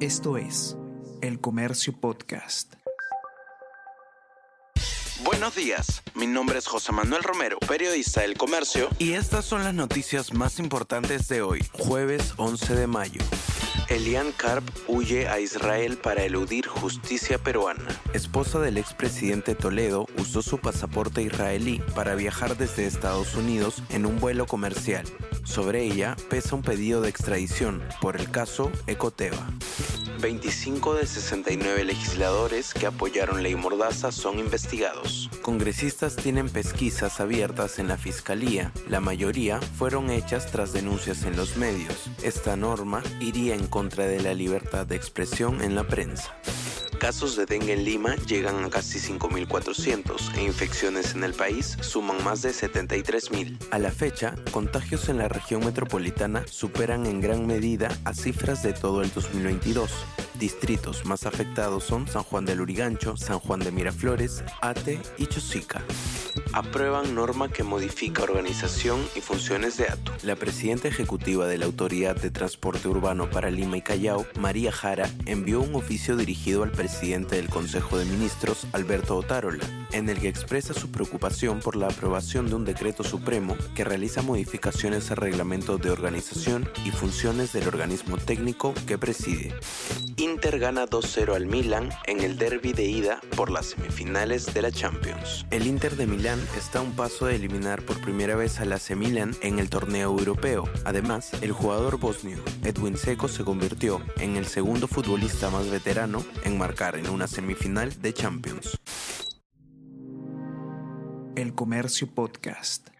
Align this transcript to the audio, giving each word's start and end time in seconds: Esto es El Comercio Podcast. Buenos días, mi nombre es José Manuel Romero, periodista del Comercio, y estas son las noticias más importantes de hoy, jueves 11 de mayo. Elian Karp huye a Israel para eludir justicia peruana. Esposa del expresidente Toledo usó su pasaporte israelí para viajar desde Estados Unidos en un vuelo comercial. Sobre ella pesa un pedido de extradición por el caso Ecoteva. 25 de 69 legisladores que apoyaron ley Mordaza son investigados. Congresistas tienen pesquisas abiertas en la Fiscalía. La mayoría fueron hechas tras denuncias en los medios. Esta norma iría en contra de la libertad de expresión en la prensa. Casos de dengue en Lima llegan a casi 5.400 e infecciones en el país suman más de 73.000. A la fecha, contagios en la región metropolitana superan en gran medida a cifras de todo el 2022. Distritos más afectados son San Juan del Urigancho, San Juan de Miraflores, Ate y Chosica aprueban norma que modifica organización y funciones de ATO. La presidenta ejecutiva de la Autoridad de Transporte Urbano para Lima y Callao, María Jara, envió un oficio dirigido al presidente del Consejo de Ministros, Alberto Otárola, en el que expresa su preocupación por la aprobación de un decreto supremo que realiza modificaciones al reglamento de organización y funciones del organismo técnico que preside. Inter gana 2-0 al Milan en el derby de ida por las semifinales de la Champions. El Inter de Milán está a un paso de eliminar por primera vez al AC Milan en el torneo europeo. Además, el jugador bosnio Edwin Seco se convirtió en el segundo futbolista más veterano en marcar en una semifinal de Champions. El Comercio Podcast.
Esto 0.00 0.36
es 0.36 0.76
El 1.22 1.40
Comercio 1.40 1.98
Podcast. 1.98 2.74
Buenos 5.24 5.54
días, 5.54 6.02
mi 6.14 6.26
nombre 6.26 6.58
es 6.58 6.66
José 6.66 6.92
Manuel 6.92 7.22
Romero, 7.22 7.58
periodista 7.60 8.20
del 8.20 8.36
Comercio, 8.36 8.90
y 8.98 9.12
estas 9.12 9.46
son 9.46 9.64
las 9.64 9.72
noticias 9.72 10.34
más 10.34 10.58
importantes 10.58 11.28
de 11.28 11.40
hoy, 11.40 11.64
jueves 11.72 12.34
11 12.36 12.74
de 12.74 12.86
mayo. 12.86 13.22
Elian 13.88 14.32
Karp 14.32 14.68
huye 14.86 15.28
a 15.28 15.40
Israel 15.40 15.96
para 15.96 16.24
eludir 16.24 16.66
justicia 16.66 17.38
peruana. 17.38 17.86
Esposa 18.12 18.58
del 18.58 18.76
expresidente 18.76 19.54
Toledo 19.54 20.06
usó 20.18 20.42
su 20.42 20.58
pasaporte 20.58 21.22
israelí 21.22 21.80
para 21.94 22.16
viajar 22.16 22.58
desde 22.58 22.86
Estados 22.86 23.34
Unidos 23.34 23.82
en 23.88 24.04
un 24.04 24.20
vuelo 24.20 24.46
comercial. 24.46 25.06
Sobre 25.46 25.84
ella 25.84 26.16
pesa 26.28 26.56
un 26.56 26.62
pedido 26.62 27.00
de 27.00 27.08
extradición 27.08 27.82
por 28.00 28.16
el 28.16 28.30
caso 28.30 28.70
Ecoteva. 28.86 29.46
25 30.20 30.94
de 30.94 31.06
69 31.06 31.84
legisladores 31.84 32.74
que 32.74 32.86
apoyaron 32.86 33.42
ley 33.42 33.54
Mordaza 33.54 34.10
son 34.12 34.38
investigados. 34.38 35.30
Congresistas 35.42 36.16
tienen 36.16 36.48
pesquisas 36.48 37.20
abiertas 37.20 37.78
en 37.78 37.86
la 37.88 37.96
Fiscalía. 37.96 38.72
La 38.88 39.00
mayoría 39.00 39.60
fueron 39.60 40.10
hechas 40.10 40.50
tras 40.50 40.72
denuncias 40.72 41.22
en 41.22 41.36
los 41.36 41.56
medios. 41.56 42.10
Esta 42.22 42.56
norma 42.56 43.02
iría 43.20 43.54
en 43.54 43.66
contra 43.66 44.06
de 44.06 44.20
la 44.20 44.34
libertad 44.34 44.86
de 44.86 44.96
expresión 44.96 45.62
en 45.62 45.74
la 45.74 45.86
prensa. 45.86 46.36
Casos 46.98 47.36
de 47.36 47.44
dengue 47.44 47.74
en 47.74 47.84
Lima 47.84 48.16
llegan 48.26 48.64
a 48.64 48.70
casi 48.70 48.98
5.400 48.98 50.34
e 50.36 50.42
infecciones 50.42 51.14
en 51.14 51.24
el 51.24 51.34
país 51.34 51.76
suman 51.80 52.22
más 52.24 52.42
de 52.42 52.50
73.000. 52.50 53.58
A 53.70 53.78
la 53.78 53.90
fecha, 53.90 54.34
contagios 54.50 55.08
en 55.08 55.18
la 55.18 55.28
región 55.28 55.64
metropolitana 55.64 56.44
superan 56.46 57.06
en 57.06 57.20
gran 57.20 57.46
medida 57.46 57.88
a 58.04 58.14
cifras 58.14 58.62
de 58.62 58.72
todo 58.72 59.02
el 59.02 59.12
2022. 59.12 59.90
Distritos 60.38 61.06
más 61.06 61.24
afectados 61.24 61.84
son 61.84 62.06
San 62.08 62.22
Juan 62.22 62.44
del 62.44 62.60
Urigancho, 62.60 63.16
San 63.16 63.38
Juan 63.38 63.60
de 63.60 63.72
Miraflores, 63.72 64.44
Ate 64.60 65.00
y 65.16 65.26
Chosica 65.26 65.82
aprueban 66.56 67.14
norma 67.14 67.50
que 67.50 67.62
modifica 67.62 68.22
organización 68.22 69.04
y 69.14 69.20
funciones 69.20 69.76
de 69.76 69.88
ATO. 69.88 70.12
La 70.22 70.36
presidenta 70.36 70.88
ejecutiva 70.88 71.46
de 71.46 71.58
la 71.58 71.66
Autoridad 71.66 72.16
de 72.16 72.30
Transporte 72.30 72.88
Urbano 72.88 73.28
para 73.28 73.50
Lima 73.50 73.76
y 73.76 73.82
Callao, 73.82 74.26
María 74.38 74.72
Jara, 74.72 75.10
envió 75.26 75.60
un 75.60 75.74
oficio 75.74 76.16
dirigido 76.16 76.62
al 76.62 76.72
presidente 76.72 77.36
del 77.36 77.50
Consejo 77.50 77.98
de 77.98 78.06
Ministros, 78.06 78.66
Alberto 78.72 79.16
Otárola, 79.16 79.64
en 79.92 80.08
el 80.08 80.18
que 80.18 80.28
expresa 80.28 80.72
su 80.72 80.90
preocupación 80.90 81.60
por 81.60 81.76
la 81.76 81.88
aprobación 81.88 82.48
de 82.48 82.54
un 82.54 82.64
decreto 82.64 83.04
supremo 83.04 83.54
que 83.74 83.84
realiza 83.84 84.22
modificaciones 84.22 85.10
al 85.10 85.18
reglamento 85.18 85.76
de 85.76 85.90
organización 85.90 86.68
y 86.86 86.90
funciones 86.90 87.52
del 87.52 87.68
organismo 87.68 88.16
técnico 88.16 88.72
que 88.86 88.96
preside. 88.96 89.54
Inter 90.36 90.58
gana 90.58 90.84
2-0 90.84 91.34
al 91.34 91.46
Milan 91.46 91.88
en 92.04 92.20
el 92.20 92.36
derby 92.36 92.74
de 92.74 92.84
ida 92.84 93.20
por 93.36 93.50
las 93.50 93.68
semifinales 93.68 94.52
de 94.52 94.60
la 94.60 94.70
Champions. 94.70 95.46
El 95.50 95.66
Inter 95.66 95.96
de 95.96 96.06
Milán 96.06 96.38
está 96.58 96.80
a 96.80 96.82
un 96.82 96.92
paso 96.92 97.24
de 97.24 97.36
eliminar 97.36 97.80
por 97.80 98.02
primera 98.02 98.36
vez 98.36 98.60
al 98.60 98.70
AC 98.74 98.90
Milan 98.90 99.34
en 99.40 99.58
el 99.58 99.70
torneo 99.70 100.10
europeo. 100.10 100.68
Además, 100.84 101.32
el 101.40 101.52
jugador 101.52 101.98
bosnio 101.98 102.36
Edwin 102.64 102.98
Seco 102.98 103.28
se 103.28 103.44
convirtió 103.44 104.02
en 104.18 104.36
el 104.36 104.44
segundo 104.44 104.88
futbolista 104.88 105.48
más 105.48 105.70
veterano 105.70 106.22
en 106.44 106.58
marcar 106.58 106.96
en 106.96 107.08
una 107.08 107.28
semifinal 107.28 108.02
de 108.02 108.12
Champions. 108.12 108.78
El 111.34 111.54
Comercio 111.54 112.08
Podcast. 112.14 112.90